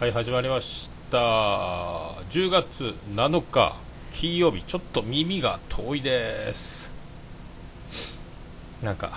[0.00, 1.18] はい始まりました。
[2.30, 3.76] 10月7日
[4.10, 4.62] 金曜日。
[4.62, 6.94] ちょっと耳が遠いです。
[8.82, 9.10] なんか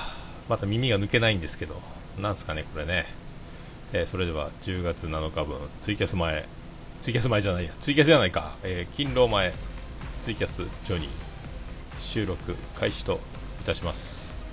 [0.49, 1.81] また耳が抜けないんですけど
[2.19, 3.05] なんすかねこれね、
[3.93, 5.57] えー、それでは10月7日分。
[5.79, 6.45] ツイキャス前。
[6.99, 7.71] ツイキャス前じゃないや。
[7.79, 9.53] ツイキャスじゃないか、えー、勤労前。
[10.19, 11.09] ツイキャスジョニー。
[11.97, 13.21] 収録開始と
[13.61, 14.43] いたします。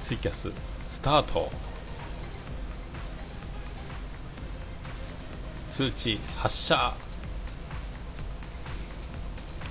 [0.00, 0.50] ツイキャス
[0.88, 1.73] スタート。
[5.74, 6.94] 通知発射は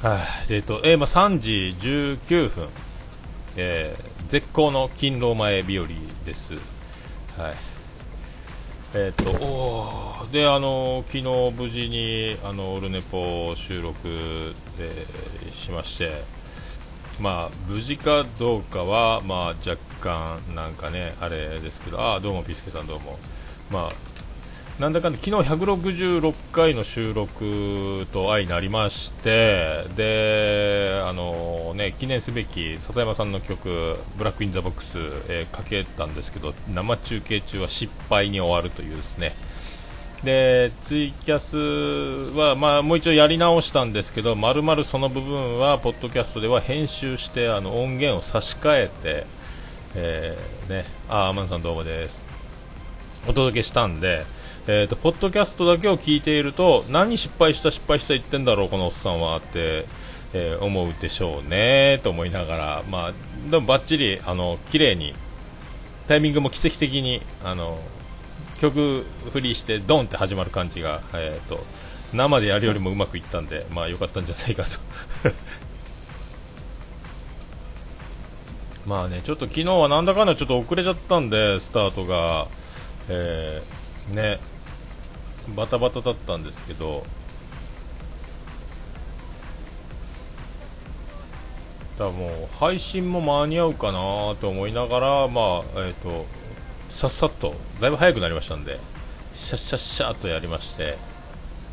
[0.03, 2.67] あ、えっ、ー、と、えー、まあ、3時19分、
[3.55, 5.87] えー、絶好の勤労前日和
[6.25, 6.55] です。
[6.55, 6.61] はい。
[8.95, 11.23] えっ、と、おで、あの、昨日
[11.57, 13.95] 無事に、あの、オルネポ収録、
[14.79, 16.25] えー、しまして、
[17.21, 23.17] まあ、無事かどうかは、まあ、若干、なんかね、あれですけど、あ、どうも、ピスケさんどうも。
[23.71, 24.12] まあ、
[24.79, 34.97] なんだかんだ昨日166回の収録と相なりましてであの、ね、記念すべき笹山さんの曲「ブラック・イン・ザ・ボックス」
[35.29, 39.35] えー、かけたんですけど生中継中は失敗に終わるというですね。
[40.23, 49.25] でツイキャスは、まあ、もう一度やり直したんですけどまるまるその部分はポッドキャストでは編集してあの音源を差し替えて、
[49.95, 52.25] えーね、あアマンさんどうもです。
[53.27, 54.25] お届けしたんで
[54.65, 59.85] えーと、ポッドキャストだけを聞いていると何失敗した失敗した言ってんだろうこのおっさんはって、
[60.33, 63.13] えー、思うでしょうねと思いながら、まあ、
[63.51, 65.13] でもばっちりあの綺麗に
[66.07, 67.77] タイミングも奇跡的にあの
[68.59, 71.61] 曲振りしてドンって始まる感じが、えーと、
[72.13, 74.79] 生でやるよりもうまくいったんで、まあ良かったんじゃないかと。
[78.87, 82.47] まあねちょっと昨日はなんだかんだちょっと遅れちゃったんでスタートが、
[83.09, 84.52] えー、ね。
[85.49, 87.05] バタバタだったんですけど
[91.99, 96.25] だもう配信も間に合うかなと思いながら、まあえーと、
[96.89, 98.79] さっさっとだいぶ早くなりましたんで
[99.33, 100.97] シャッシャッシャッとやりまして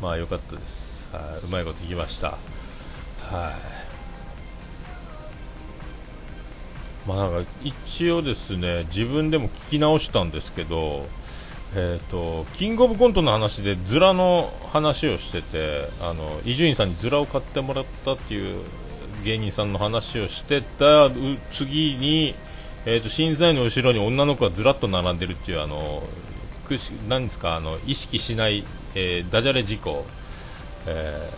[0.01, 1.09] まあ良かったです。
[1.13, 2.29] はいうまいこといきました。
[2.29, 2.37] はい。
[7.07, 11.07] まあなんか一応ですね自分でも聞き直したんですけど
[11.73, 15.87] えーと、キングオブコントの話でズラの話をしてて
[16.45, 18.61] 伊集院さんにズラを買ってもらったっていう
[19.23, 21.09] 芸人さんの話をしてた
[21.49, 22.35] 次に、
[22.85, 26.03] えーと、審査員の後ろに女の子がずらっと並んでるっていうあの
[27.09, 28.63] なんですかあの意識しない、
[28.95, 30.05] えー、ダジャレ事故、
[30.87, 31.29] え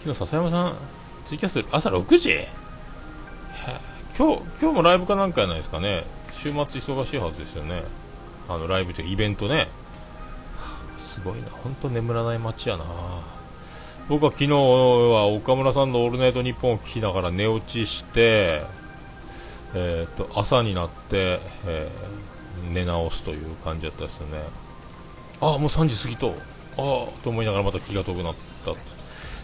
[0.00, 0.76] ー、昨日笹山さん
[1.24, 2.30] ツイキャス朝6時？
[4.16, 6.04] 今日今日もライブかなんかやないですかね。
[6.32, 7.82] 週末忙しいはずですよね。
[8.48, 9.68] あのライブというイベントね。
[10.96, 11.48] すごいな。
[11.50, 12.84] 本当眠らない街やな。
[14.08, 18.62] 僕は昨日は岡村さんの「オールナイトニッポン」を聞きながら寝落ちして、
[19.74, 24.38] えーと、朝になって、えー、寝直すという感じだったですよね。
[25.40, 26.34] ああもう3時過ぎと。
[26.78, 28.72] ああと思いながらまた気が遠くなった。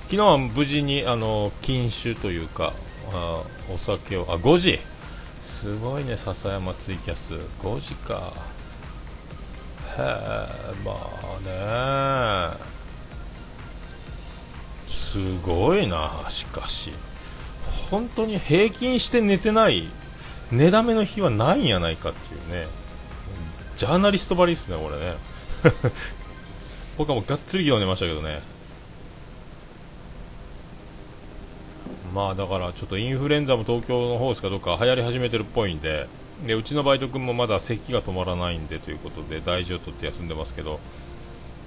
[0.04, 2.72] 昨日は無事にあの禁酒というか
[3.12, 3.42] あ
[3.72, 4.78] お酒をあ5時。
[5.40, 7.34] すごいね笹山ツイキャス。
[7.60, 8.32] 5時か。
[9.98, 10.02] へえ
[10.84, 12.72] まあね。
[14.88, 16.92] すごいなしかし。
[17.90, 19.86] 本当に平均して寝てない
[20.50, 22.66] 寝だめの日はないんやないかっていうね。
[23.76, 25.16] ジャーナリストばりっすねこれね。
[26.96, 28.40] 僕はもうがっつり昨日寝ましたけどね。
[32.14, 36.06] まあだからちょっとインフルエンザも東京の方ですかどうか流行り始めてるっぽいんで。
[36.46, 40.80] でうちのバイト君もまだ咳が止まらないんでということで大事を取って休んでますけど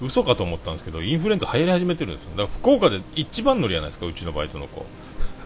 [0.02, 2.32] 嘘かと思ったんですけどインフルエンザ流行り始めてるんですよ。
[2.32, 4.86] だから福岡で一番乗りやないですかうちのバイトの子。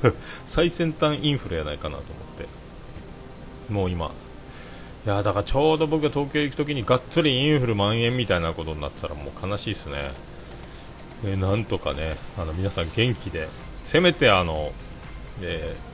[0.46, 3.72] 最先端インフルやないかなと思って。
[3.72, 4.12] もう今。
[5.06, 10.12] いやだからちょうど僕が東京行く時にがっつりインフル蔓延みたいなことになってたらもう悲しいですね。
[11.24, 13.48] ねなんとかねあの皆さん元気で
[13.84, 14.72] せめてあの、
[15.42, 15.89] えー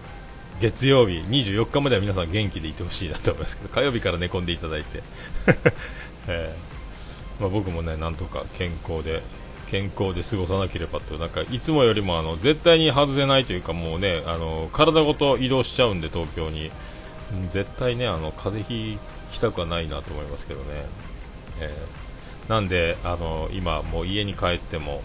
[0.59, 5.03] 月曜日24日までは皆さん元気でいてほしいなと思いますけど 火曜日から寝込んでいただいて、
[6.27, 9.21] えー、まあ、僕もねなんとか健康で
[9.69, 11.15] 健康で過ごさなければと。
[11.17, 16.71] なんかいつもよりもあの絶対に外せないというかもうねあの体ごと移動しちゃうんで東京に。
[17.49, 18.99] 絶対ねあの風邪ひ
[19.31, 20.65] きたくはないなと思いますけどね、
[21.59, 25.01] えー、なんであの今もう家に帰っても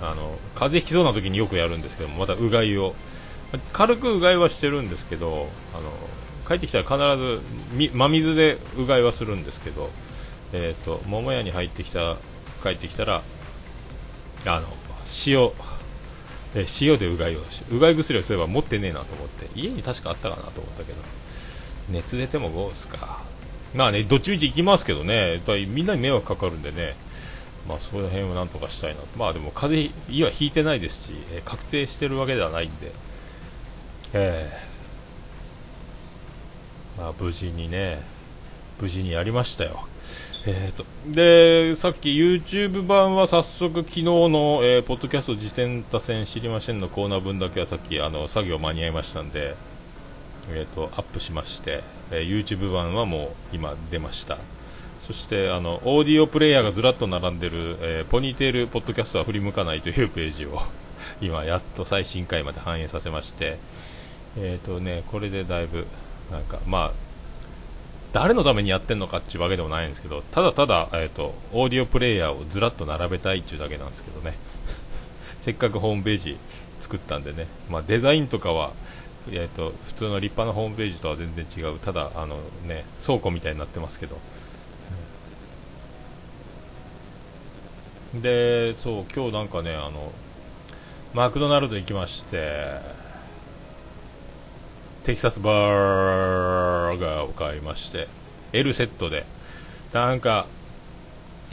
[0.00, 2.94] あの風邪ひきそうな時によくやるんですけどもまたうがいを
[3.72, 5.90] 軽くうがいはしてるんですけどあの
[6.46, 7.40] 帰ってきたら必ず
[7.94, 9.90] 真水でうがいはするんですけど
[10.52, 12.16] えっ、と桃屋に入ってきた
[12.62, 13.22] 帰ってきたら
[14.46, 14.66] あの
[15.26, 15.50] 塩
[16.54, 20.98] え塩でうがいをしうがい薬をすれば持ってねえなと思って家に確かあったかなと思ったけど
[21.90, 23.22] 熱出てもどうすか。
[23.74, 25.40] まあねどっちみち行きますけどね。
[25.68, 26.96] みんなに迷惑かかるんでね。
[27.66, 32.92] まあその辺をなんとかしたいなまあでも風邪はひいてないですし、え、確定してるわけではないんで。
[34.12, 38.00] えー、まあ無事にね
[38.80, 39.86] 無事にやりましたよ。
[40.46, 49.56] えーと、でさっき YouTube 版は早速昨日の、えー、ポッドキャスト自転多戦知りませんのコーナー分だけはさっきあの作業間に合いましたんで、
[50.50, 54.38] えーと、アップしまして、えー、YouTube 版はもう今出ました。
[55.00, 60.58] そしてあのオーディオプレイヤーがずらっと並んでる、えー、ポニーテールポッドキャストは振り向かないというページを
[61.20, 63.58] 今やっと最新回まで反映させまして
[64.36, 65.86] えっ、とねこれでだいぶ
[66.30, 67.08] なんかまあ
[68.12, 74.34] 誰のためにやってんのかっていうわけでもないんですけどただただ、えーと、オーディオプレイヤーをずらっと並べたいっていうだけなんですけどね。
[75.40, 76.36] せっかくホームページ
[76.80, 78.72] 作ったんでね、まあ、デザインとかは、
[79.30, 81.78] えーと、普通の立派なホームページとは全然違う。
[81.78, 82.36] ただあの、
[82.66, 84.18] ね、倉庫みたいになってますけど、
[88.14, 90.12] でそう今日なんかねあの
[91.12, 92.80] マクドナルド行きまして
[95.08, 98.08] テキサスバーガーを買いまして
[98.52, 99.24] L セットで。
[99.94, 100.46] なんか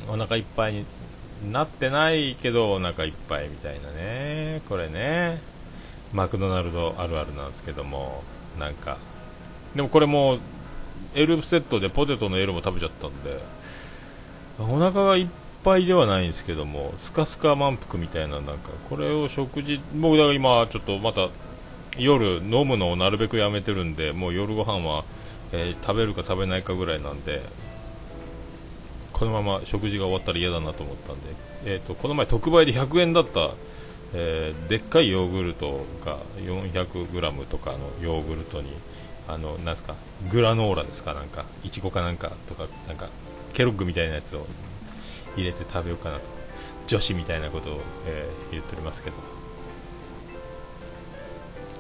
[0.10, 0.86] お腹いっぱいに
[1.54, 4.62] なってないけどお腹いっぱいみたいなね。
[4.68, 5.40] これね。
[6.12, 8.24] マクドナルドあるあるなんですけども
[8.60, 8.98] なんか。
[9.74, 10.40] でもこれも
[11.14, 13.40] L セットでポテトの L も食べちゃったんで
[14.60, 15.28] お腹がいっ
[15.64, 18.72] ぱいではないんですけどもスカスカ満腹みたいななんか。
[18.90, 21.30] これを食事僕だから今ちょっとまた
[21.98, 25.04] 夜飲むのをなるべくやめてるんでもう夜ご飯は、
[25.52, 27.42] えー、食べるか食べないかぐらいなんで
[29.14, 31.28] このまま食事が終わったら嫌だなと思ったんで、
[31.66, 33.52] えーと、この前特売で100円だった、
[34.14, 38.74] えー、でっかいヨーグルトが 400g とかのヨーグルトに
[39.28, 39.96] あのなんすか
[40.30, 43.08] グラノーラですかなんかいちごかなんかとかなんか
[43.54, 44.46] ケロッグみたいなやつを
[45.38, 46.24] 入れて食べようかなと
[46.88, 49.35] 女子みたいなことを、えー、言っておりますけど。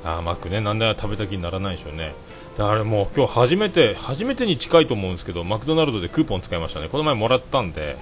[0.05, 2.13] あマックね、なんで食べた気にならないでしょうね。
[2.57, 6.89] だからもう今日初めて、初めてに近いと思うんですけど、マクドナルドでクーポン使いましたね。
[6.89, 7.97] この前もらったんで、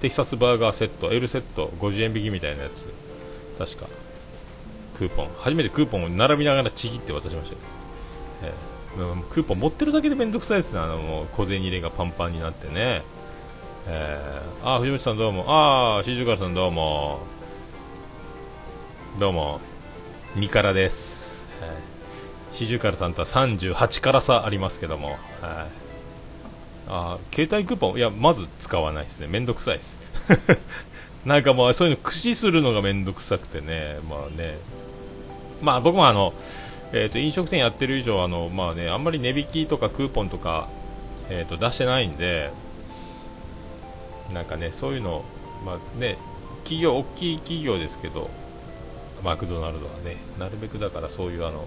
[0.00, 2.92] テキサスバーガーセット、L セット、50円引きみたいなやつ。
[3.58, 3.90] 確か。
[4.98, 5.28] クーポン。
[5.38, 7.60] 初めてクーポンを並びながらちぎって渡しましたよ。
[8.42, 10.80] えー、クーポン持ってるだけでめんどくさいですね。
[10.80, 13.02] あの、もう小銭入れがパンパンになってね。
[13.86, 15.44] えー、あ、藤本さんどうも。
[15.48, 17.20] あ、シジュカルさんどうも。
[19.18, 19.60] どうも。
[20.36, 21.37] ミカラです。
[22.52, 25.18] 四十からさんとは38から差ありますけども、はい、
[26.88, 29.26] あ携帯クーポンいやまず使わないですね。
[29.28, 29.98] めんどくさいです。
[31.26, 33.98] なんかもうそういうの駆使するのがめんどくさくてね。
[34.08, 34.58] まあね。
[35.60, 36.32] まあ僕もあの
[36.90, 40.68] えーと、飲食店やってる以上あの、まあね、あんまり値引きとかクーポンとか、
[41.28, 42.50] えーと、出してないんで
[44.32, 45.24] なんかねそういうの、
[45.64, 46.16] まあね、
[46.64, 48.30] 企業大きい企業ですけど
[49.22, 51.66] マクドナルドはねなるべくだからそういうあの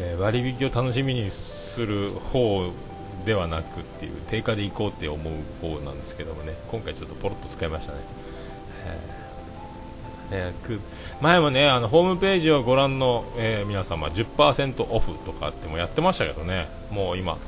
[0.00, 2.72] えー、割引を楽しみにする方
[3.24, 7.98] ではなくっていう定価で行こうって思う方なんですけどもね今回ちょっとポロッと使いましたね、
[10.32, 10.80] えー、
[11.20, 17.38] 前もねあのホームページをご覧の、えー、皆様10%オフとかってもやってましたけどねもう今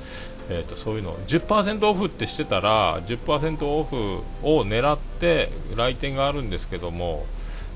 [0.50, 7.25] えーと、そういうの10%オフってしてたら10%オフを狙って来店があるんですけども、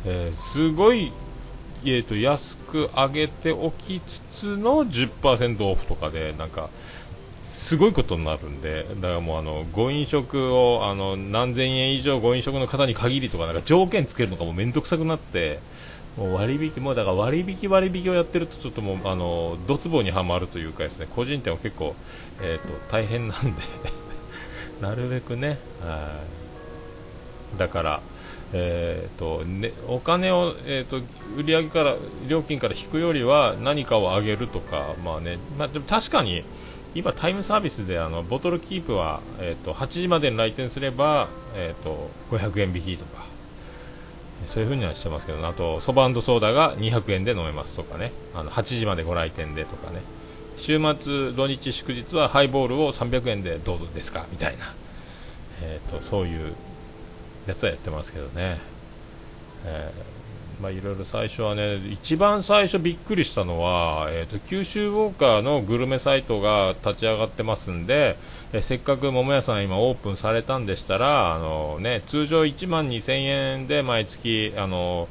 [0.04, 1.10] えー、すごい
[1.84, 6.70] えーと、安く上げておきつつの10%オフとかでなんか
[7.42, 8.84] すごいことになるんで。
[9.00, 15.60] だからもうあのご飲食をあの何千円以上ご飲食の方に限りとかなんか条件つけるのがもう面倒くさくなって。
[16.18, 21.06] もう割引もうだから割引割引をやってるとちょっともうあのドツボにはまるというかですね。
[21.08, 21.94] 個人店は結構、
[22.42, 23.62] えーと、大変なんで。
[24.82, 25.58] なるべくね。
[27.56, 28.00] だから
[28.52, 30.98] えーとね、お金を、えーと、
[31.36, 31.96] 売上から
[32.28, 36.44] 料金から引くよりは何かを上げるとか、まあねまあ、でも確かに
[36.94, 43.28] 今、タイムサービスであのボトルキープは、えーと、8時までに来店すれば、えーと、500円引きとか
[44.46, 48.12] そういうふうにはしてますけどあとそばソーダが200円で飲めますとかね。
[48.34, 50.00] あの8時までご来店でとかね。
[50.56, 54.74] 週末、土日祝日はハイボールを300円でどうぞですかみたいな、
[55.62, 56.52] えー、とそういう
[57.48, 58.58] やつはやってますけどね、
[59.64, 59.92] え
[60.60, 68.16] まあ、いろいろ最初はね、一番最初びっくりしたのは、えーと、九州ウォーカーのグルメサイトが立ち上がってますんで、
[68.52, 75.08] えせっかく桃屋さん今オープンされたんでしたら、あのね、通常1万2000円で毎月、あの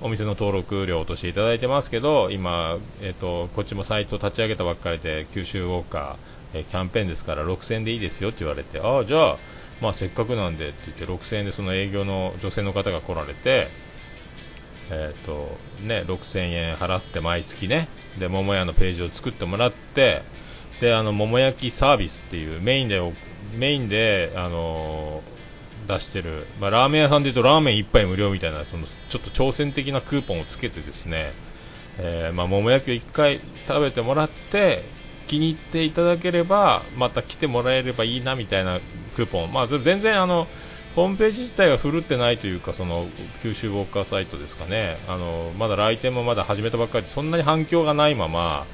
[0.00, 9.36] お店の登録料としていただいてますけど、今、えーと、こっちもサイト立ち上げたばっかりで、九州ウォーカー、えキャンペーンですから6000円でいいですよって言われて、ああ、じゃあ、
[9.80, 13.68] まあ、せっかくなんでって言って6000円でその営業の女性の方が来られて、
[14.90, 20.22] えーとね、6000円払って毎月ねで桃屋のページを作ってもらって
[20.80, 23.00] であの桃焼きサービスっていうメインで
[23.56, 31.32] メインで、あのー、出してる、まあ、ラーメン屋さんでいうとラーメン1杯無料みたいなそのちょっと挑戦的なクーポンをつけてですね、
[31.98, 34.82] えー、まあ、桃焼きを1回食べてもらって
[35.26, 38.80] 気に入っていただければまた来てもらえればいいなみたいな
[39.16, 40.46] クーポン、まあ、全然あの
[40.94, 43.06] ホームページ自体が振るってないというかその
[43.42, 44.96] 九州ウォーカーサイトですかね。
[45.08, 48.64] あのまだ来店もまだ始めたばっかりでそんなに反響がないまま、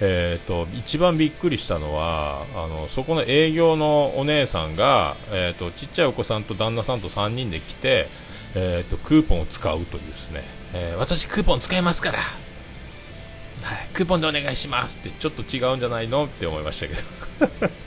[0.00, 8.06] えーと、一番びっくりしたのはあのそこの営業のお姉さんが、えーと、ちっちゃいお子さんと旦那さんと3人で来て、
[8.54, 10.42] えーと、クーポンを使うというですね、
[10.74, 12.18] えー、私クーポン使いますから。
[12.18, 17.84] はい、クーポンでお願いしますってちょっと違うんじゃないのって思いましたけど。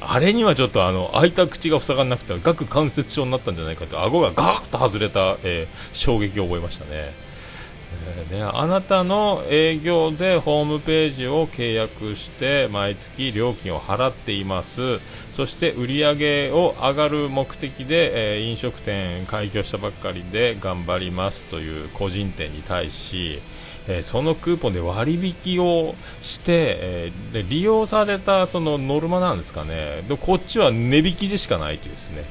[0.00, 15.00] あれにはちょっとあの開いた口が塞がらなくて顎関節症になったんじゃないかと顎がガーッと外れた、えー、衝撃を覚えましたね,、えー、ねあなたの営業でホームページを契約して毎月料金を払っています。
[15.32, 23.40] そして売り上げを上がる目的で、えー、飲食店開業したばっかりで頑張りますという個人店に対し
[23.88, 30.02] えー、そのクーポンで割引をして、えー、で利用されたそのノルマなんですかね。
[30.08, 32.24] でこっちは値引きでしかないというですね。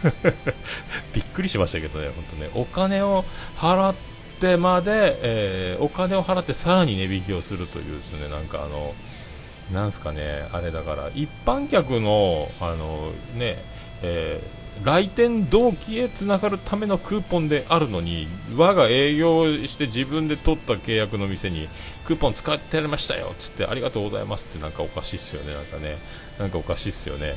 [1.14, 2.50] びっくりしましたけどね、本当ね。
[2.54, 3.24] お金を
[3.56, 3.94] 払っ
[4.40, 8.28] てまで、えー、お金を払ってさらに値引きをするというですね。
[8.28, 8.94] なんかあの
[9.72, 11.10] なんすかねあれだから。
[11.14, 13.56] 一般客のあのね、
[14.02, 21.68] えー来店動機へつながるためのクーポンであるのに我が営業して自分で取った契約の店に
[22.06, 25.96] クーポン使ってやりましたよっつってありがとうございますってなんかおかしいっすよねなんかね。
[26.40, 27.34] なんかおかしいっすよね。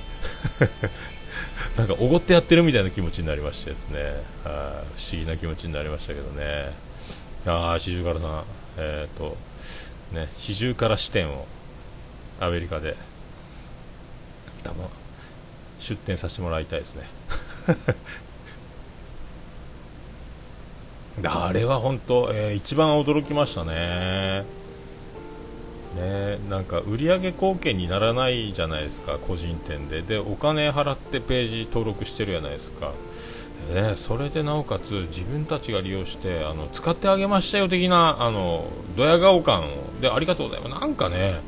[1.78, 4.00] なんかおごってやってるみたいな気持ちになりましてですね。
[4.46, 6.72] あ不思議な気持ちになりましたけどね。
[7.46, 8.44] ああ四十からさん。
[8.78, 9.36] えっ、ー、と
[10.14, 11.46] ね四十から支店を
[12.40, 12.96] アメリカで。
[14.64, 14.86] 多分
[15.84, 17.04] 出店させてもらいたいですね。
[21.26, 24.46] あれは本当、えー、一番驚きましたね。
[25.96, 30.02] ねなんか売上貢献にならないじゃないですか個人店で。
[30.02, 32.92] でお金払ってページ登録してるじゃないですか。
[33.74, 38.66] ね、それでなおかつ自分たちが利用してあの使ってあげましたよ的なあの
[38.98, 39.64] ドヤ顔感
[40.02, 40.82] でありがとうございます。
[40.82, 41.40] なんかね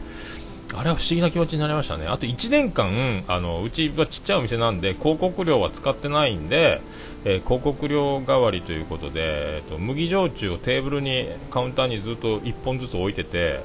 [0.78, 2.08] あれは不思議な気持ちになりましたね。
[2.08, 6.82] あと1年間、あの、うちはちっちゃいお店なんで、広告料は使ってないんで、
[7.24, 13.62] えー、広告料代わりということで、えーと、麦焼酎をテーブルに、カウンターにずっと1本ずつ置いてて、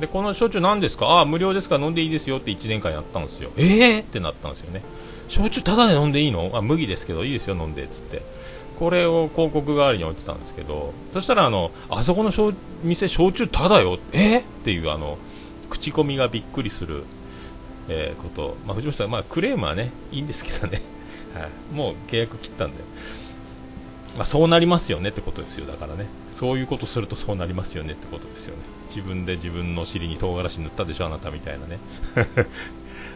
[0.00, 1.06] で、この焼酎何ですか？
[1.06, 1.78] ああ、無料ですか？
[1.78, 3.50] ら飲んでいいですよって1年間やったんですよ。
[3.56, 4.00] えー？
[4.00, 4.82] ってなったんですよね。
[5.28, 6.50] 焼酎ただで飲んでいいの？
[6.54, 8.22] あ、麦ですけど、いいですよ、飲んで、っつって。
[8.78, 12.32] これを広告代わりに置いてたんですけど、そしたら、あの、あそこの
[12.82, 15.16] 店、焼酎ただよ、えー、っていう、あの、
[15.74, 17.02] 口コミがびっくりする、
[17.88, 20.80] えー、こと、まあ、藤本さん、まあ、クレームはね、いいんですけどね、
[21.34, 22.76] はい、もう契約切ったんで、
[24.16, 31.78] まあ、そうなりますよねってことですよ、だからね、そういうことするとそうなりますよねってことですよね、自分で自分の尻に唐辛子塗ったでしょ、あなたみたいなね。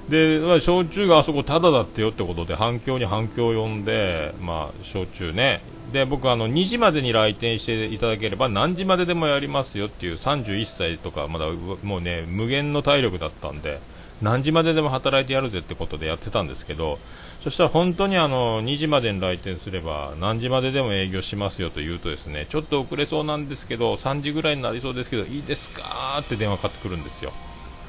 [0.08, 5.60] で、まあ、焼酎があそこタダだってよってことで反響に反響を呼んで、まあ、焼酎ね、
[5.92, 11.46] で僕あの2時までに来店していただければ何時まででもやりますよっていう31歳とかまだ
[11.82, 13.80] もうね無限の体力だったんで
[14.20, 16.98] 何時まででも働いてやるぜってことでやってたんですけど
[17.40, 27.32] そしたら本当にあの2時までに来店すれば何時まででも営業しますよと言うとですねちょっと遅れそうなんですけど3時ぐらいになりそうですけどいいですかって電話かかってくるんですよ。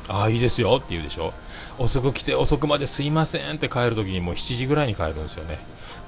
[0.10, 1.34] ああいいですよって言うでしょ。
[1.78, 5.60] 遅く来て遅くまですいませんって帰るときにもう7時ぐらいに帰るんですよね。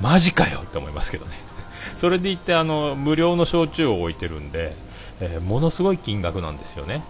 [0.02, 1.32] マジかよって思いますけどね。
[1.96, 4.76] それでいってあの無料の焼酎を置いてるんで、
[5.22, 7.04] えー、ものすごい金額なんですよね。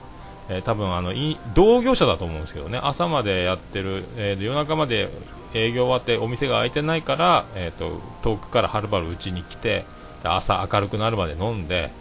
[0.49, 1.13] えー、多分あの
[1.53, 2.79] 同業者だと思うんですけどね。
[2.83, 5.09] 朝までやってる、えー、夜中まで
[5.53, 9.85] 営業終わってお店が開いてないから、えーと、遠くからはるばるうちに来て
[10.23, 11.91] 朝明るくなるまで飲んで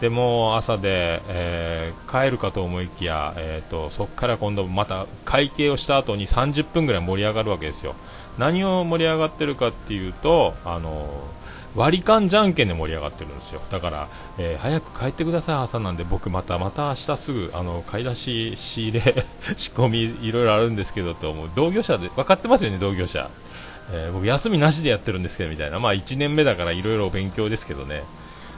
[0.00, 7.94] でも朝で、えー、帰るかと思いきや、えーと、そこから今度また会計をした後に30分ぐらい盛り上がるわけですよ。
[8.38, 11.08] 何を盛り上がってるかっていうとあの
[11.76, 13.60] 割り勘じゃんけんで盛り上がってるんですよ。
[13.70, 14.08] だから、
[14.38, 21.50] えー、早く帰ってください朝なんで僕またまた明日すぐあの買い出し仕入れ 仕込みいろいろあるんですけどと思う。
[21.54, 23.30] 同業者で分かってますよね同業者、
[23.92, 25.78] えー、僕休みなしでやってるんですけどみたいな。
[25.78, 28.02] まあ1年目だからいろいろ勉強ですけどね。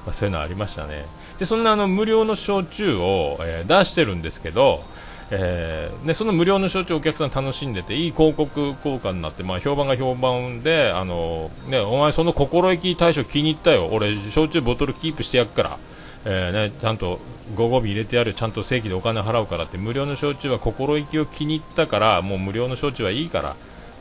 [0.07, 1.05] まあ、そういうのありましたね。
[1.39, 4.83] でそんなあの無料の焼酎を、えー、出してるんですけど
[5.31, 13.89] えー、でその無料の焼酎お客さん楽しんでていい広告効果になって、まあ、評判が評判であの、ね、お前その心意気大将気に入ったよ。
[13.91, 15.79] 俺焼酎ボトルキープしてやっから、
[16.25, 17.19] えーね、ちゃんと
[17.57, 18.35] ご褒美入れてやる。
[18.35, 23.57] ちゃんと正規でお金払うからって無料の焼酎は心意気を気に入ったからもう無料の焼酎はいいから。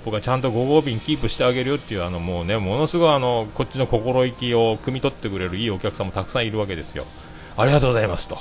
[0.06, 7.06] 僕はちゃんとご褒美にキープしてあげるよっていうあのもうねものすごいあのこっちの心意気を汲み取ってくれるいいお客さんもたくさんいるわけですよ。
[7.58, 8.38] ありがとうございますと。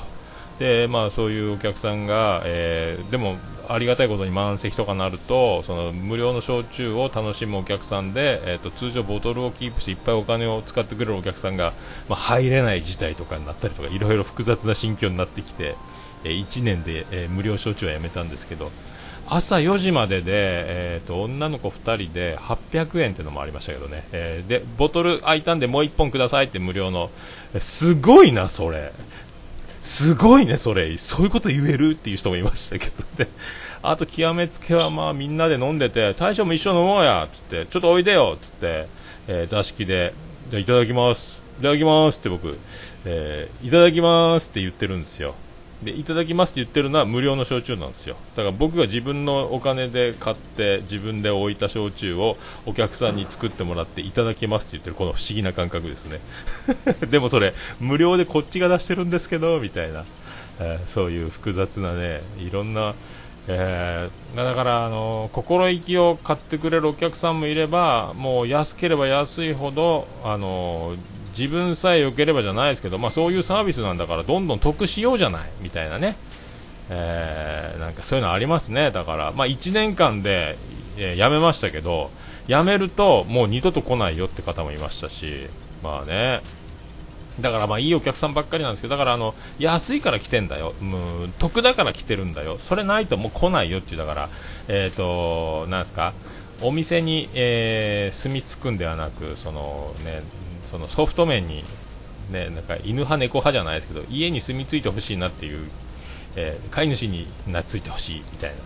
[0.59, 3.37] でまあ、そういうお客さんが、えー、でも
[3.69, 11.73] ありがたいことに満席とかなるとその無料の焼酎を楽しむお客さんで、えーと、通常ボトルをキープしていっぱいお金を使ってくれるお客さんが、
[12.09, 15.75] まあ、入れない事態とかになったりとかいろいろ複雑な心境になってきて、
[16.23, 18.71] えー、1年で、えー、無料焼酎はやめたんですけど
[19.29, 27.11] 朝4時までで、えーと、女の子2人で800円っていうのもありましたけどね、えー、でボトル空いたんでもう1本くださいって無料の
[27.59, 28.93] すごいな、それ
[29.85, 30.97] すごいね、それ。
[30.97, 33.31] そういうこと言えるっていう人もいましたけどね。
[33.83, 38.87] あと、極めつけは、まあ、みんなで飲んでて、大将も一緒飲もうや、つって、ちょっとおいでよ、つって、
[39.29, 40.15] えー、座敷で、
[40.49, 41.43] じゃいただきます。
[41.59, 42.59] いただきますって僕、
[43.05, 45.35] えー、いただきますって言ってるんですよ。
[45.85, 48.17] でいただきますって言ってるのは無料の焼酎なんですよ。
[48.37, 52.37] だから僕が自分のお金で買って自分で置いた焼酎を
[52.67, 56.21] お客さんに作ってもらっていただきますって言ってるこの不思議な感覚ですね。
[57.11, 60.05] でもそれ無料でこっちが出してるんですけどみたいな、
[60.61, 62.95] えー、そういう複雑なねいろんな
[63.47, 70.95] えー、だからあの心意気を買ってくれるお客さんもいればもう安ければ安いほどあの
[71.37, 76.17] 自分さえ良ければじゃないですけど、まあ、そういうサービスなんだからどんどん得しようじゃないみたいなね、
[76.91, 78.91] えー、なんかそういうのありますね。
[78.91, 80.57] だから、まあ、1年間で、
[80.97, 82.11] え、辞めましたけど
[82.47, 85.47] 辞めるともう二度と来ないよって方もいましたし
[85.83, 86.41] まあね。
[87.41, 94.29] だからまあいいお客さんばっかりなんですけどだからあの安いから来てんだよ、う得だから来てるんだよ、それないともう来ないよっていうだから、
[94.69, 96.13] えっ、ー、となんですか？
[96.63, 100.23] お店に、えー、住み着くんではなくその、ね、
[100.65, 101.65] そのソフト面に、
[102.31, 105.69] ね、なんか犬派、猫派じゃないですけど家に住み着いてほしいなっていう、
[106.37, 108.57] えー、飼い主に懐いてほしいみたいな、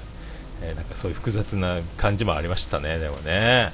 [0.63, 3.73] えー、なんかそういう複雑な感じもありましたね、でもね。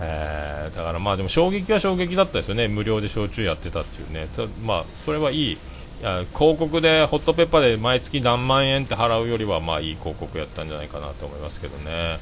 [0.00, 4.28] えー、だからまあでも衝撃は衝撃だったですよね、無料で焼酎やってたっていうね、
[4.64, 5.58] まあそれはいい、い
[6.02, 12.20] や広告でホットペッパーで毎月何万円って払うよりはまあいい広告やったんじゃないかなと思いますけどね。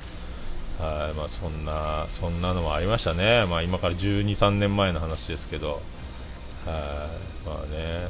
[0.78, 5.80] はいまあ、そんなそんなのもありましたね、まあ、今から12、3年前の話ですけど、はい
[7.46, 8.08] まあね、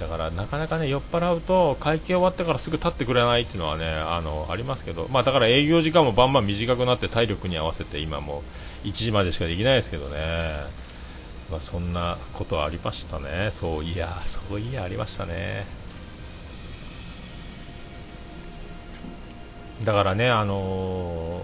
[0.00, 8.42] だからなかなかね酔っ払うと会計終わってからすぐ立ってくれないっていうのはねあのありますけど、まあ、だから営業時間もバンバン短くなって体力に合わせて今も
[8.84, 10.18] 1時までしかできないですけどね、
[11.50, 15.79] まあ、そんなことありましたね、そういや、そういやありましたね。
[19.84, 21.40] だからね、あの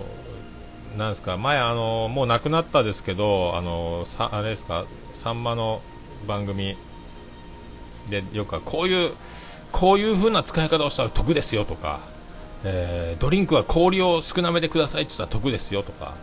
[0.94, 5.80] ー、なんですか、前、あのー、もう亡くなったですけど、あのー、さあれですか、さんまの
[6.26, 6.76] 番組
[8.10, 9.12] でよくこういう、
[9.72, 12.00] こういう風な使い方をしたら得ですよとか、
[12.64, 16.14] えー、ドリンクは氷を少なめでくださいって言ったら得ですよとか、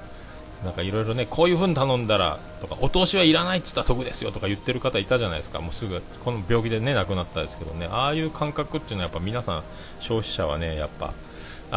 [0.63, 9.63] なんかいろいろね、こういう風に頼んだらとか、お通しはいらないって言ったら得ですよとか言ってる方いたじゃないですか、もうすぐ、この病気でね、亡くなったですけどね、ああいう感覚っていうのはやっぱ皆さん、
[9.99, 11.13] 消費者はね、やっぱ、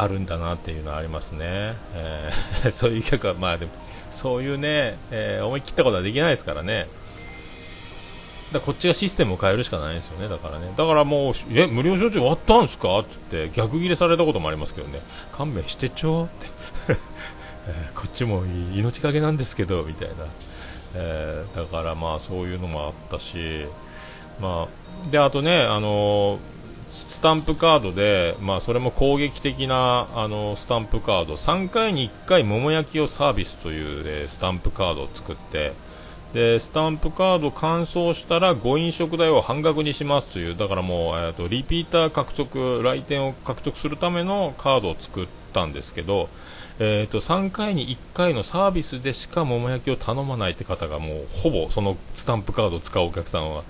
[0.00, 3.72] あるんだなっていうのはありますね、えー、 そういう客は、まあでも、
[4.10, 6.88] そういうね、えー、思い切ったことはできないですからね。
[8.52, 10.72] だこっちがシステムを変えるしかないですよね、だからね。
[10.76, 13.04] だからもう、え、無料処置終わったんすか？
[13.08, 15.00] つって逆ギレされたこともありますけどね、
[15.32, 16.46] 勘弁してちょって、
[17.68, 20.14] えー、こっちも命がけなんですけど、みたいな。
[20.94, 23.66] えー、だからまあそういうのもあったし、
[24.40, 26.55] まあ、で、あとね、あのー
[26.90, 31.34] スタンプカードで、まあ、それも攻撃的なあのスタンプカード。
[31.34, 35.72] 3回に1回桃焼きをサービスという、えスタンプカードを作って
[36.32, 46.28] でスタンプカード完走したらご飲食代を半額にしますというだからもう、えーと、リピーター獲得来店を獲得するためのカードを作ったんですけど、
[46.78, 53.62] えーと、3回に1回のサービスでしか桃焼きを頼まないって方がもうほぼそのスタンプカードを使うお客さんは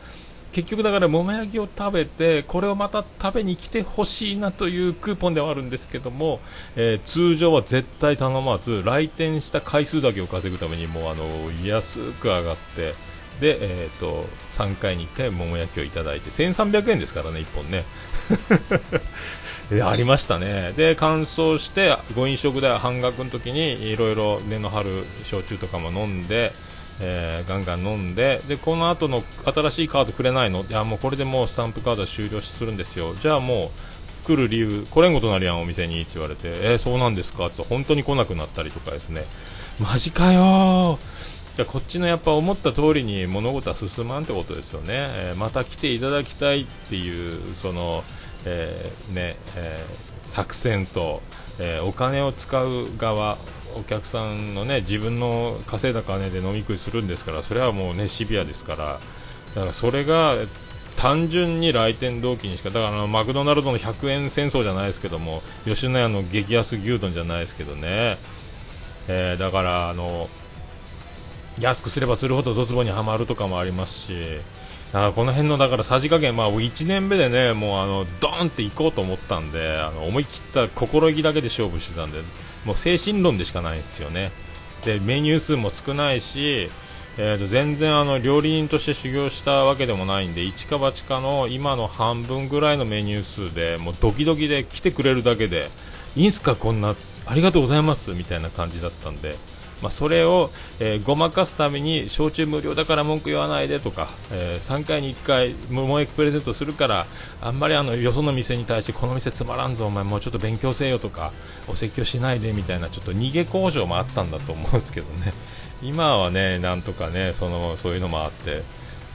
[0.56, 6.40] 結局だから桃焼きを食べてこれをまた食べに来てほしいなというクーポンではあるんですけども、
[6.76, 11.26] えー、通常は絶対頼まず来店した回数だけを稼ぐためにもうあの
[11.62, 12.94] 安く上がって
[13.38, 17.84] で、えーと、3回に1回桃焼きをいただいて1300円ですからね1本ね。
[19.84, 20.72] ありましたね。
[20.74, 26.54] で乾燥してご飲食代半額の時にいろいろ根の張る焼酎とかも飲んで
[27.00, 30.64] えー、ガンガン飲んででこの後の新しいカードくれないの？
[30.68, 33.14] いやもうこれでもうスタンプカードは終了するんですよ。
[33.20, 33.70] じゃあも
[34.24, 37.46] う来る理由来れんことなりやんお店にって言われてえー、そうなんですか？
[37.46, 39.24] って本当に来なくなったりとかですね。
[39.78, 40.98] マジかよ
[41.54, 48.04] じゃこっちのやっぱ思った通りに物事は進まんってことですよね、えー、また来ていただきたいっていうその、
[48.44, 49.84] え、ねえ、
[50.24, 51.22] 作戦と、
[51.58, 53.38] えお金を使う側
[53.78, 59.00] お客さんのね自分の稼いだ金で飲み食いするんですからそれはもうねシビアですから。
[59.56, 60.34] だからそれが
[60.96, 68.18] 単純に来店動機にしかだからあのマクドナルドの100円戦争じゃないですけども吉野家の激安牛丼じゃないですけどね、
[69.08, 70.28] えー、だからあの
[71.58, 74.14] 安くすればするほどドツボにはまるとかもありますし
[74.92, 82.18] あこの辺のだからさじ加減、まあ、1年目でねもうあのドーンっていこうと思ったんであの思い切った心意気だけで勝負してたんで
[82.66, 84.32] もう精神論でしかないですよね。
[84.84, 86.68] でメニュー数も少ないし、
[87.16, 95.70] えー、と全然あの料理人として修行したわけでもないんで一か八かの今の半分ぐらいのメニュー数でもうドキドキで来てくれるだけで
[96.14, 99.36] いいんすかこんなありがとうございますみたいな感じだったんで。
[99.82, 107.06] まあ、それを、えー、ごまかすために焼酎無料だから文句言わないでとか、えー、3回に1回桃焼きプレゼントするから
[107.42, 111.32] あんまりあのよその店に対してこの店つまらんぞお前もうちょっと勉強せよとか
[111.68, 115.32] お説教しないでみたいなちょっと逃げ工場もあったんだと思うんですけどね。
[115.82, 118.62] 今はねなんとかねそのそういうのもあって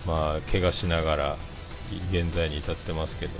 [0.06, 1.36] まあ怪我しながら
[2.12, 3.32] 現在に至ってますけど。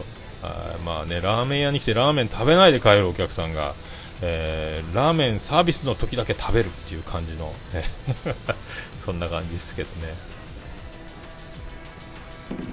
[0.44, 3.76] あまあねラーメン屋に来てラーメン食べないで帰るお客さんが
[4.24, 7.54] えー、ラーメンサービスの時だけ食べるっていう感じの、
[8.96, 10.14] そんな感じですけどね。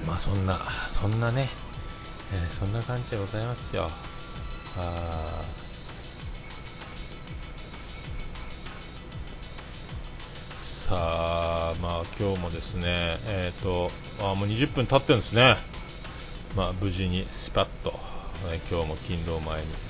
[0.07, 0.59] まあそんな
[0.89, 1.49] そんなね、
[2.33, 3.91] えー、そんな感じでございますよ。
[4.77, 5.43] あ
[10.59, 15.57] さあまあ今日もですねえっ、ー、とあもう20分経ってるんですね。
[16.57, 17.99] まあ無事にスパッと、
[18.51, 19.88] え今日も勤労前に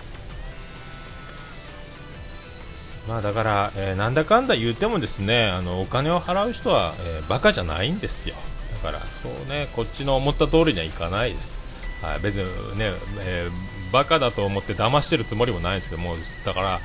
[3.09, 8.37] まあだから、えー、なんだかんだ言ってもですねあのお金を払う人は、えー、バカじゃないんですよ。
[8.83, 11.63] だからそうねこっちの思った通りにはいかないです、
[12.03, 12.45] はい、別に
[12.79, 16.81] ね、えー、バカだと思って騙してるつもりもないんですけどもだから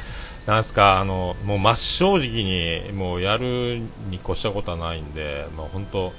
[0.48, 6.12] なんすかあのもう真っ正直にもうやるに越したことはないんで、まあ、本当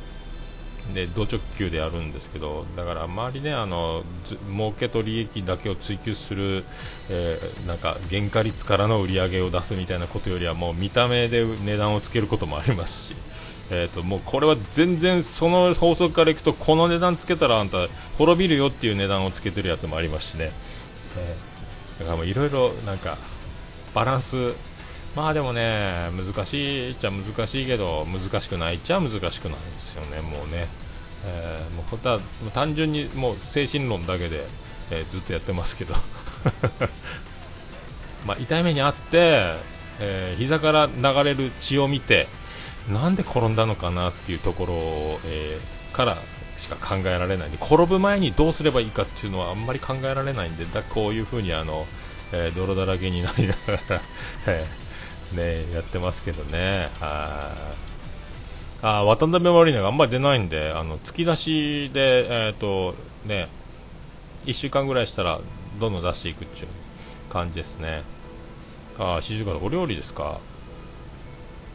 [0.93, 4.03] で同直球でやるんですけどだからあんまりねあの
[4.51, 6.65] 儲けと利益だけを追求する、
[7.09, 13.17] えー、なんか原価率からの売り上げを出すみたいなことよりはもう見た目で値段をつけることもありますし、
[13.71, 20.53] えーと、もうこれは全然その法則からいくとこの値段つけたらあんた滅びるよっていう値段をつけてるやつもありますしね、
[21.17, 23.17] えー、だからもういろいろなんか
[23.95, 24.53] バランス
[25.15, 30.67] まあでもね、難しいっちゃ難しいけど、難しくないっちゃ難しくないですよね、もうね。
[31.27, 32.21] えー、もう本当は
[32.53, 34.45] 単純にもう精神論だけで、
[34.91, 35.95] えー、ずっとやってますけど
[38.27, 39.55] まあ痛い目にあって、
[40.01, 42.27] えー、膝から流れる血を見て、
[42.93, 46.19] なんで転んだのかなっていうところを、えー、から
[46.57, 51.87] しか考えられないで、転ぶ前にどうすればいいかっていうのはあんまり考えられないんで、だこういうふうにあの、
[52.33, 54.01] え、泥だらけになりながら
[54.49, 54.84] えー
[55.35, 56.91] ね、やってますけどね。
[57.01, 57.53] は
[58.83, 62.95] ああ渡辺マリーナがあんまり出ないんで、あの突き出しで、えっ、ー、と
[63.25, 63.49] ね、
[64.45, 65.41] 1週間ぐらいしたら
[65.81, 66.69] どんどん出していくっていう
[67.31, 68.03] 感じですね。
[68.99, 70.39] ああ、四十からお料理ですか。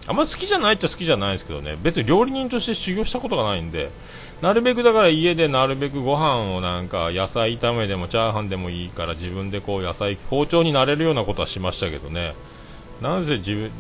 [0.07, 3.91] あんま好きじゃないっちゃ好きじゃないですけどね、別に料理人として修行したことがないんで、
[4.41, 12.33] なるべくだから家でなるべくご飯をなんか野菜炒めでもチャーハンでもいいから自分でこう野菜包丁になれるようなことはしましたけどね。
[13.01, 13.71] なぜ自分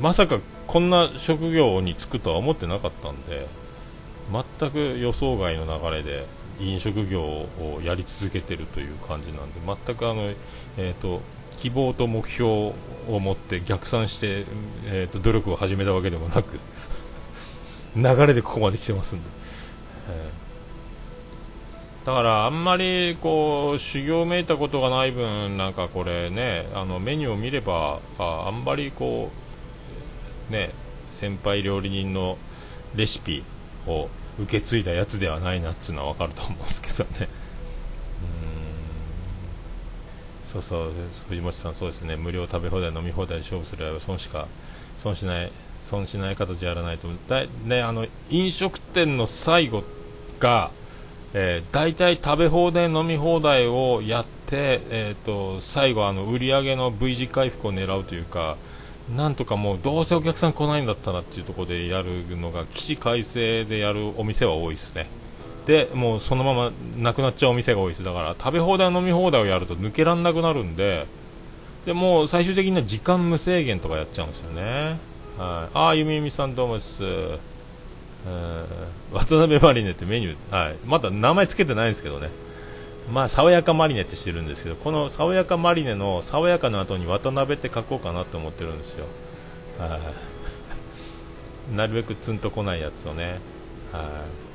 [0.00, 3.46] まさかこんな職業に就くとは思ってなかったんで
[4.58, 6.26] 全く予想外の流れで
[6.58, 10.32] 飲食業をやり続けてるという感じなんで全くあの、
[10.78, 11.20] えーと、
[11.56, 12.74] 希望と目標を
[13.20, 14.44] 持って逆算して、
[14.86, 16.58] えーと、努力を始めたわけでもなく
[17.94, 19.24] 流れでここまで来てますんで。
[20.10, 20.45] えー
[22.06, 29.32] だからあんまりこう修行めいたことがない分なんかこれねあのメニューを見ればああんまりこ
[30.48, 30.70] うね
[31.10, 32.38] 先輩料理人の
[32.94, 33.42] レシピ
[33.88, 37.28] を受け継いだやつではないなっつうのは分かると思うんですけどね。
[40.44, 40.48] うん。
[40.48, 40.92] そうそう
[41.28, 42.14] 藤本さんそうですね。
[42.14, 44.46] 無料食べ放題飲み放題で勝負する損しか
[44.98, 45.50] 損しない
[45.82, 47.08] 損しない形でやらないと。
[47.28, 49.82] だねあの飲食店の最後
[50.38, 50.70] が、
[51.38, 58.56] えー、大体食べ放題飲み放題をやって、えーと、最後あの売り上げの V 字回復を狙うというか
[59.14, 65.08] なんとかもうどうせお客さん来ないんだったらっていうところでやるのが起死回生でやるお店は多いですね。
[65.66, 68.02] でもうそのままなくなっちゃうお店が多いです。
[68.02, 71.06] だから食べ放題飲み放題をやると抜けられなくなるんで
[71.84, 74.62] でもう最終的には時間無制限とかやっちゃうんですよね。
[75.36, 75.76] はい。
[75.76, 77.04] ああゆみゆみさんどうもです、
[79.12, 82.30] 渡辺マリネってメニュー、はい、まだ名前つけてないんですけどね。
[83.12, 89.06] まあ爽やかマリネってしてるんですけどこの爽やかマリネの爽やかの後に渡辺って書こうかなと思ってるんですよ。
[89.78, 89.98] は
[91.70, 91.74] い。
[91.76, 93.38] なるべくツンとこないやつをね。
[93.92, 94.45] はい。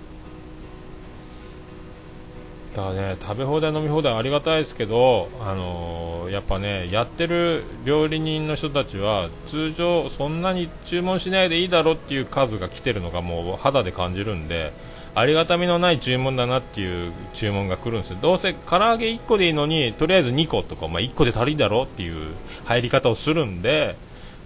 [2.76, 14.72] だね食べ放題飲み放題ありがたいですけど、あのー、やっぱねやってる料理人の人たちは通常そんなに注文しないでいいだろっていう数が来てるのがもう肌で感じるんで
[15.14, 18.20] ありがたみのない注文だなっていう注文が来るんですよ。
[18.22, 23.98] どうせ唐揚げ1個でいいのにとりあえず2個とか、まあ、1個で足りんだろっていう入り方をするんで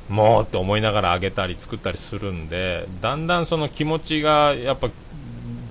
[0.09, 4.89] もうって思いながら揚げたり作ったりするんでだんだんその気持ちがやっぱ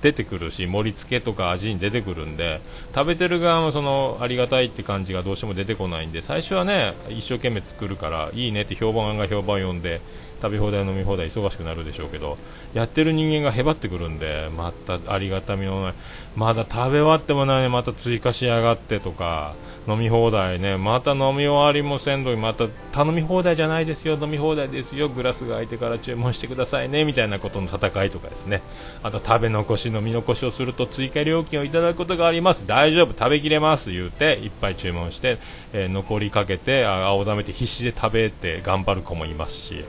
[0.04, 2.60] 出てくるし盛り付けとか味に出てくるんで
[2.94, 10.02] 食べてる側もそのありがたいって感じがどうしても出てこないんで最初はね一生懸命作るからいいねって評判が評判を呼んで
[10.44, 12.36] 食べ放題飲み放題忙しくなるでしょうけど
[12.74, 15.94] やってる人間がへばってくるんでまたありがたみのない
[16.36, 19.54] まだ食べ終わってもないねまた追加しやがってとか
[19.88, 28.62] 飲み放題ねまた飲み終わりもせんどにまた頼み放題じゃないですよ飲み放題ですよグラスが空いてから注文してくださいねみたいなことの戦いとかですね。
[29.02, 32.66] あと食べ残し飲み残しをすると追加料金をいただくことがあります。
[32.66, 35.38] 大丈夫食べきれます言うていっぱい注文して、
[35.72, 39.84] えー、残りかけて青ざめて必死で食べて頑張る子もいますし。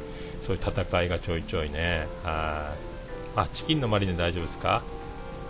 [0.46, 2.08] そういう戦いがちょいちょいね。
[2.24, 2.76] は
[3.36, 3.40] い。
[3.40, 4.84] あチキンのマリネ大丈夫ですか、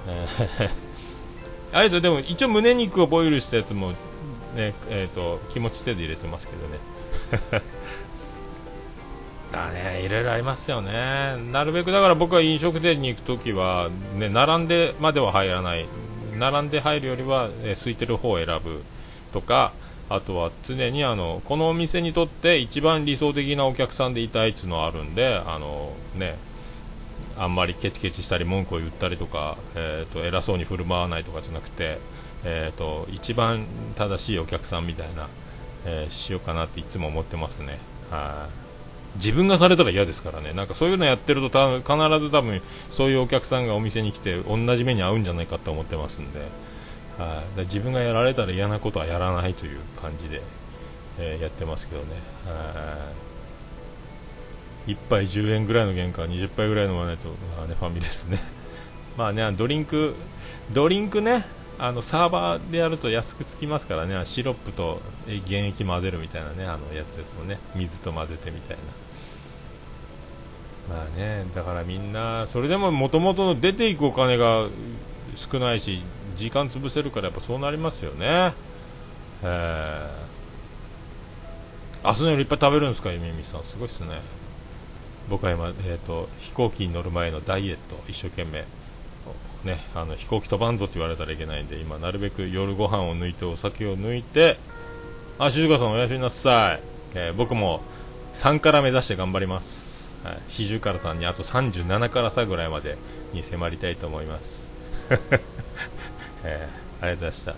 [1.71, 2.01] あれですよ。
[2.01, 3.91] でも一応胸肉をボイルしたやつも
[4.55, 6.79] ねえーと、気持ち手で入れてますけどね。
[9.51, 11.35] だねいろいろありますよね。
[11.51, 15.85] なるべくだから僕は飲食店に行くときは、ね、並んでまでは入らない。
[16.37, 18.81] 並んで入るよりは、ね、空いてる方を選ぶ
[19.31, 19.73] とか
[20.09, 26.35] あとは常にあのこのお店にとって一番理想的なお客さんでいたいっていうのはあるんであのね
[27.37, 31.99] あんまりケチケチしたり文句を言ったりとか、えーと偉そうに振る舞わないとかじゃなくて
[32.45, 33.65] えーと、一番
[33.95, 35.27] 正しいお客さんみたいな、
[35.85, 37.79] えー、しようかなっていつも思ってますね。
[38.11, 38.47] は
[39.15, 39.17] い。
[39.17, 46.41] 自分がされたら嫌ですからね、なんかそういうのやってるとた必ず多分そういうお客さんがお店に来て同じ目に遭うんじゃないかと思ってますんで、
[47.17, 47.59] はい。
[47.61, 50.41] 自分がやられたら嫌なことはやらないという感じで、
[51.19, 52.07] えー、やってますけどね、
[52.45, 53.11] は
[54.87, 54.91] い。
[54.91, 58.37] 1杯10円ぐらいの原価20杯ぐらい飲まないと、まあね、ファミレスね、
[59.17, 60.15] まあね、ドリンク、
[60.71, 61.45] ドリンクね、
[61.77, 64.23] あのサーバーでやると安くつきますからね。
[64.23, 65.01] シロップと
[65.45, 67.59] 原液混ぜるみたいなねあのやつですもんね。
[67.75, 68.77] 水と混ぜてみたい
[70.89, 70.95] な。
[70.95, 74.67] まあねだからみんなそれでももともと出ていくお金が
[75.35, 76.01] 少ないし
[76.35, 78.53] 時間潰せるからやっぱそうなりますよね。
[79.43, 83.63] えー、明日の夜いっぱい食べるんですかゆみみさん。
[83.63, 84.21] すごいっすね。
[85.29, 88.65] 僕は今、えーと飛行機に乗る前のダイエット一生懸命。
[89.65, 94.57] ね、あの飛行機飛ばんぞって言われたらいけないんで今なるべく夜ご飯を抜いてお酒を抜いて
[95.39, 96.79] あ静香さんおやすみなさい、
[97.15, 97.81] えー、僕も
[98.33, 102.97] 3から目指して頑張ります、はい、四十からさんにあと37からさぐらいまで
[103.33, 104.71] に迫りたいと思います、
[106.45, 107.55] えー、ありがとうございました、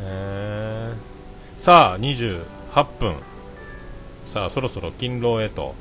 [0.00, 3.14] えー、さあ28分
[4.26, 5.74] さあそろそろ勤労へと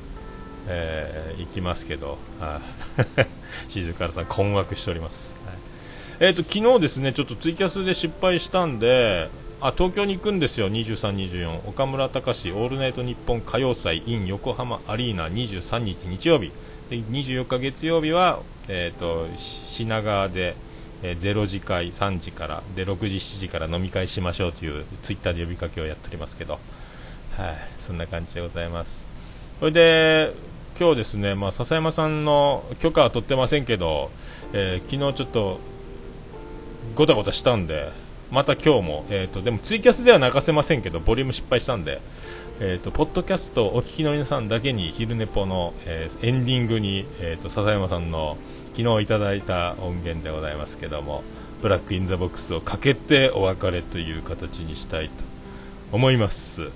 [0.68, 2.62] えー、行きますけど、は
[3.68, 5.36] しずからさん困惑しております。
[5.46, 5.56] はい、
[6.20, 9.30] えっ、ー、と、昨日ですね、ちょっとツイキャスで失敗したんで、
[9.62, 11.68] あ、東京に行くんですよ、23、24。
[11.68, 16.52] 岡村隆史、オールナイトニッポン歌謡祭 in 横浜アリーナ23日日曜日。
[16.90, 20.56] で、24日月曜日は、えっ、ー、と、品川で、
[21.04, 26.60] えー、0時会3時からで6時7時から飲み会しましょうというツイッターで呼びかけをやっておりますけど。
[27.40, 29.06] はい、そんな感じでございます。
[29.60, 30.34] それで
[30.78, 34.12] 今日ですね、まあ、笹山さんの許可は取ってませんけど、
[34.52, 35.60] えー、昨日ちょっと
[36.96, 37.92] ごたごたしたんで、
[38.30, 42.02] また今日も、えーと、でもツイキャスでは泣かせませんけど、ボリューム失敗したんで、
[42.60, 48.38] えーと、ポッドキャストお聞きの皆さんだけに昼寝ぽの、えー、エンディングに、えーと、笹山さんの
[48.80, 51.22] 昨日いただいた音源でございますけども
[51.62, 55.12] ブラック・イン・ザ・ボックスをかけてお別れという形にしたいと
[55.92, 56.72] 思います、はい、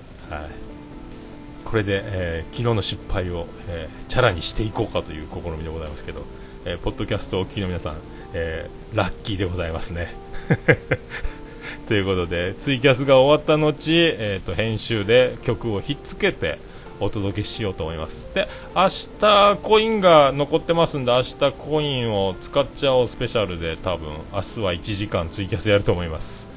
[1.64, 6.26] これで、えー、昨日の失敗を、えー、チャラにしていこうかという試みでございますけど、
[6.66, 7.94] えー、ポッドキャストをお聞きの皆さん、
[8.34, 10.14] えラッキーでございますね。
[11.88, 16.58] ということでツイキャスが終わった後、えーと編集で曲をひっつけて
[17.00, 18.28] お届けしようと思います。
[18.34, 18.88] で明
[19.20, 26.48] 日コインが残ってますんで明日コインを使っちゃおうスペシャルで多分明日は1時間ツイキャスやると思います。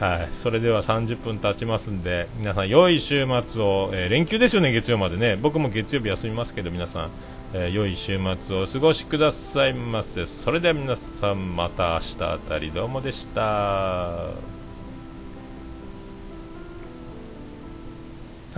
[0.00, 5.36] はい、それでは30分経ちますんで皆さん良い週末を、えー、連休ですよね月曜までね。
[5.36, 7.10] 僕も月曜日休みますけど皆さん、
[7.52, 10.26] えー、良い週末をお過ごしくださいませ。
[10.26, 12.70] それでは皆さんまた明日あたり。
[12.70, 14.57] どうもでした。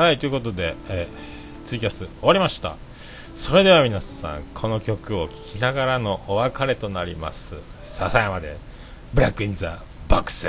[0.01, 2.77] はい、ということで、えー、ツイキャス終わりました。
[3.35, 7.57] それでは皆さん、この曲を聴きながらのお別れとなります。
[7.83, 8.57] 笹山で、
[9.13, 9.79] Black in the
[10.09, 10.49] Box。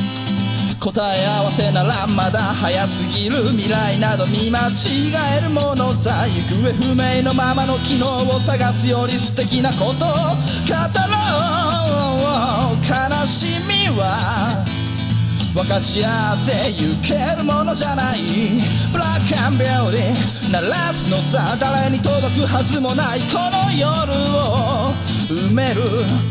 [0.81, 10.11] 答え合わせならまだ早すぎる未来など見間違えるものさ行方不明のままの機能を探すより素敵なことを語ろう。
[12.81, 14.65] 悲しみは
[15.53, 18.17] 分かち合ってゆけるものじゃない。
[18.91, 23.19] ブラックアンビューティー鳴らすのさ誰に届くはずもない。
[23.29, 24.95] この夜を
[25.29, 26.30] 埋める。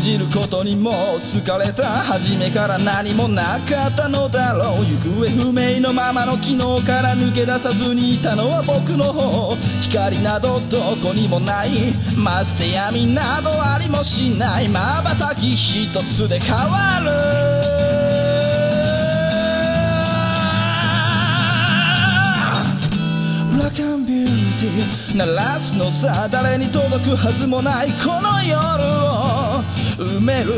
[0.00, 17.10] じることにも疲れた初めから何もなかったのだろう行方不明のままの昨日から抜け出さずにいたのは僕の方光などどこにもないまして闇などありもしない瞬き一つで変わる。
[25.14, 28.56] 鳴らすのさ誰に届くはずもないこの夜
[29.36, 29.39] を。
[30.00, 30.52] 埋める。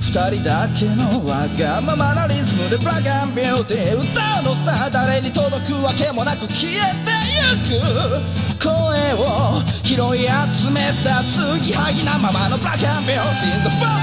[0.00, 8.62] 二人だけのわがままなリズムでブラガンビューティー歌うのさ誰に届くわけもなく消えてゆく。
[8.62, 8.72] 声
[9.14, 14.00] を拾い集めた継ぎはぎなままのブラガンビューティー The Bomb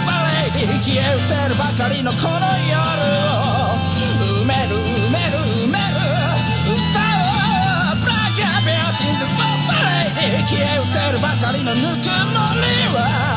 [0.53, 2.37] Lady 消え失せるばかりのこの
[2.69, 2.79] 夜。
[3.41, 3.81] を
[4.43, 5.95] 埋める埋める埋める。
[6.69, 13.34] 歌をブラガンビューティー The Bomb Lady 消え失せるばかりのぬくもりは。